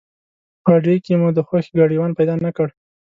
په 0.63 0.69
اډې 0.77 0.95
کې 1.05 1.13
مو 1.19 1.29
د 1.33 1.39
خوښې 1.47 1.71
ګاډیوان 1.77 2.11
پیدا 2.19 2.35
نه 2.45 2.51
کړ. 2.57 2.67